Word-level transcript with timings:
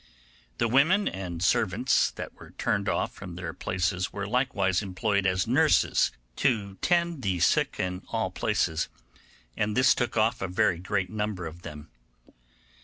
The 0.57 0.67
women 0.67 1.07
and 1.07 1.43
servants 1.43 2.09
that 2.09 2.33
were 2.33 2.55
turned 2.57 2.89
off 2.89 3.13
from 3.13 3.35
their 3.35 3.53
places 3.53 4.11
were 4.11 4.25
likewise 4.25 4.81
employed 4.81 5.27
as 5.27 5.45
nurses 5.45 6.09
to 6.37 6.73
tend 6.81 7.21
the 7.21 7.39
sick 7.39 7.75
in 7.79 8.01
all 8.07 8.31
places, 8.31 8.89
and 9.55 9.77
this 9.77 9.93
took 9.93 10.17
off 10.17 10.41
a 10.41 10.47
very 10.47 10.79
great 10.79 11.11
number 11.11 11.45
of 11.45 11.61
them. 11.61 11.91